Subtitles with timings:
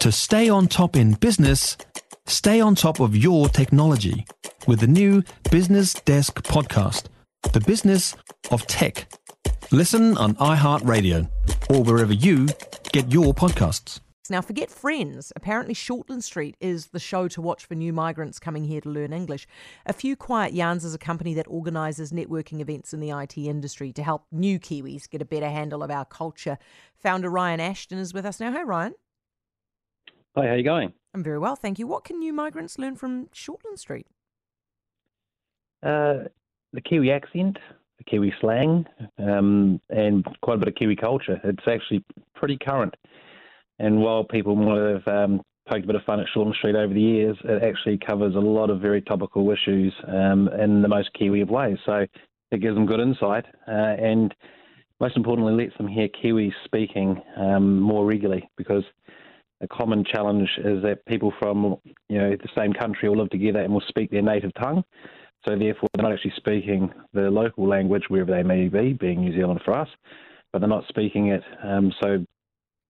[0.00, 1.76] To stay on top in business,
[2.26, 4.24] stay on top of your technology
[4.66, 7.08] with the new Business Desk podcast,
[7.52, 8.16] The Business
[8.50, 9.12] of Tech.
[9.70, 11.28] Listen on iHeartRadio
[11.68, 12.48] or wherever you
[12.92, 14.00] get your podcasts.
[14.30, 15.34] Now, forget Friends.
[15.36, 19.12] Apparently, Shortland Street is the show to watch for new migrants coming here to learn
[19.12, 19.46] English.
[19.84, 23.92] A Few Quiet Yarns is a company that organises networking events in the IT industry
[23.92, 26.56] to help new Kiwis get a better handle of our culture.
[27.02, 28.50] Founder Ryan Ashton is with us now.
[28.50, 28.94] Hey, Ryan.
[30.36, 30.92] Hi, how are you going?
[31.12, 31.88] I'm very well, thank you.
[31.88, 34.06] What can new migrants learn from Shortland Street?
[35.82, 36.28] Uh,
[36.72, 37.58] the Kiwi accent,
[37.98, 38.86] the Kiwi slang,
[39.18, 41.40] um, and quite a bit of Kiwi culture.
[41.42, 42.04] It's actually
[42.36, 42.94] pretty current.
[43.80, 46.94] And while people might have um, poked a bit of fun at Shortland Street over
[46.94, 51.10] the years, it actually covers a lot of very topical issues um, in the most
[51.18, 51.78] Kiwi of ways.
[51.84, 52.06] So
[52.52, 54.32] it gives them good insight uh, and
[55.00, 58.84] most importantly lets them hear Kiwis speaking um, more regularly because
[59.60, 61.76] a common challenge is that people from
[62.08, 64.82] you know the same country will live together and will speak their native tongue.
[65.46, 69.34] So therefore, they're not actually speaking the local language wherever they may be, being New
[69.34, 69.88] Zealand for us,
[70.52, 71.42] but they're not speaking it.
[71.64, 72.24] Um, so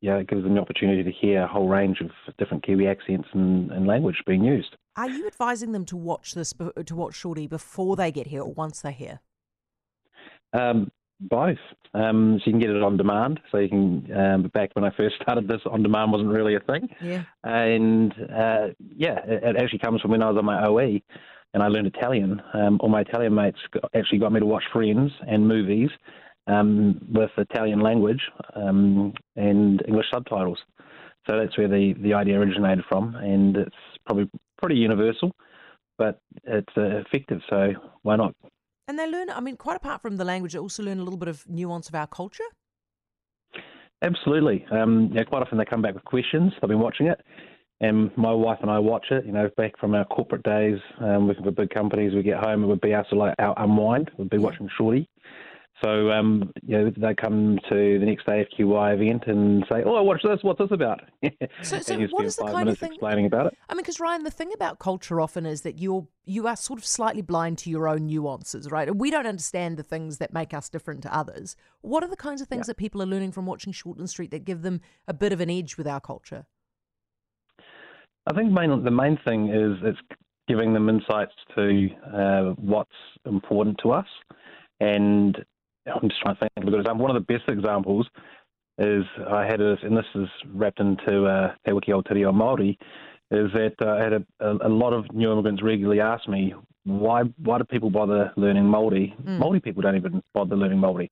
[0.00, 3.28] yeah, it gives them the opportunity to hear a whole range of different Kiwi accents
[3.32, 4.76] and, and language being used.
[4.96, 6.52] Are you advising them to watch this
[6.84, 9.20] to watch Shorty before they get here or once they're here?
[10.52, 10.90] Um,
[11.28, 11.58] both.
[11.94, 13.40] Um, so you can get it on demand.
[13.50, 14.16] So you can.
[14.16, 16.88] Um, back when I first started this, on demand wasn't really a thing.
[17.00, 17.22] Yeah.
[17.44, 21.00] And uh, yeah, it, it, actually comes from when I was on my OE,
[21.54, 22.40] and I learned Italian.
[22.54, 25.90] Um, all my Italian mates got, actually got me to watch Friends and movies
[26.46, 28.20] um, with Italian language
[28.54, 30.58] um, and English subtitles.
[31.28, 34.28] So that's where the, the idea originated from, and it's probably
[34.60, 35.32] pretty universal,
[35.98, 37.40] but it's uh, effective.
[37.48, 38.34] So why not?
[38.92, 41.18] And they learn, I mean, quite apart from the language, they also learn a little
[41.18, 42.44] bit of nuance of our culture.
[44.02, 44.66] Absolutely.
[44.70, 46.52] Um, yeah, quite often they come back with questions.
[46.62, 47.18] I've been watching it,
[47.80, 49.24] and my wife and I watch it.
[49.24, 52.64] You know, back from our corporate days, um, working for big companies, we get home
[52.64, 54.10] and we'd be to like our unwind.
[54.18, 55.08] We'd be watching Shorty,
[55.82, 60.22] so, um, you know, they come to the next AFQY event and say, "Oh, watch
[60.22, 60.38] this.
[60.42, 61.00] What's this about?"
[61.62, 63.58] So, so what is the kind of thing explaining about it?
[63.68, 66.78] I mean, because Ryan, the thing about culture often is that you're you are sort
[66.78, 68.94] of slightly blind to your own nuances, right?
[68.94, 71.56] We don't understand the things that make us different to others.
[71.80, 72.72] What are the kinds of things yeah.
[72.72, 75.50] that people are learning from watching Shortland Street that give them a bit of an
[75.50, 76.46] edge with our culture?
[78.26, 79.98] I think main, the main thing is it's
[80.46, 82.90] giving them insights to uh, what's
[83.24, 84.06] important to us
[84.82, 85.44] and
[85.86, 87.04] I'm just trying to think of a good example.
[87.04, 88.08] One of the best examples
[88.78, 92.32] is I had a, and this is wrapped into uh, Te Wiki o te Reo
[92.32, 92.76] Māori,
[93.30, 96.54] is that uh, I had a, a, a, lot of new immigrants regularly ask me,
[96.84, 99.16] why why do people bother learning Māori?
[99.22, 99.40] Mm.
[99.40, 101.08] Māori people don't even bother learning Māori.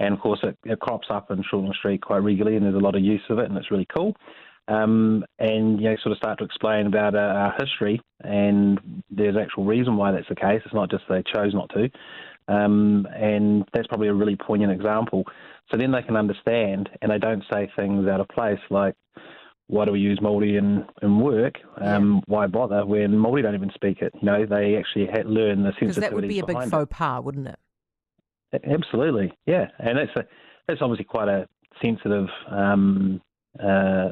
[0.00, 2.78] And of course, it, it crops up in Shortland Street quite regularly, and there's a
[2.78, 4.14] lot of use of it, and it's really cool.
[4.66, 8.80] Um, and you know, sort of start to explain about uh, our history, and
[9.10, 10.62] there's actual reason why that's the case.
[10.64, 11.90] It's not just they chose not to.
[12.48, 15.24] Um, and that's probably a really poignant example.
[15.70, 18.94] So then they can understand and they don't say things out of place like,
[19.66, 21.54] why do we use Māori in, in work?
[21.80, 22.20] Um, yeah.
[22.26, 24.12] Why bother when Māori don't even speak it?
[24.20, 25.86] You know, they actually learn the sensitivity.
[25.86, 27.58] Because that would be a big faux pas, wouldn't it?
[28.70, 29.68] Absolutely, yeah.
[29.78, 30.26] And that's a,
[30.68, 31.48] that's obviously quite a
[31.82, 33.20] sensitive, um,
[33.58, 34.10] uh,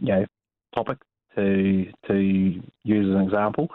[0.00, 0.26] you know,
[0.74, 0.98] topic
[1.36, 3.68] to to use as an example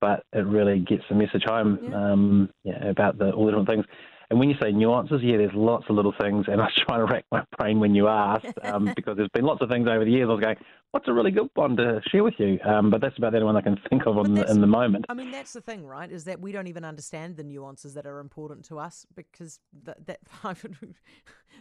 [0.00, 2.12] but it really gets the message home yeah.
[2.12, 3.84] Um, yeah, about the, all the different things.
[4.30, 6.46] And when you say nuances, yeah, there's lots of little things.
[6.48, 9.44] And I was trying to rack my brain when you asked, um, because there's been
[9.44, 10.26] lots of things over the years.
[10.28, 10.56] I was going,
[10.90, 12.58] what's a really good one to share with you?
[12.64, 15.06] Um, but that's about the only one I can think of in, in, the moment.
[15.08, 16.10] I mean, that's the thing, right?
[16.10, 20.06] Is that we don't even understand the nuances that are important to us because that,
[20.06, 20.20] that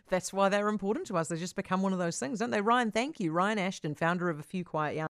[0.09, 1.27] that's why they're important to us.
[1.29, 2.61] They just become one of those things, don't they?
[2.61, 3.31] Ryan, thank you.
[3.31, 5.05] Ryan Ashton, founder of A Few Quiet Yarns.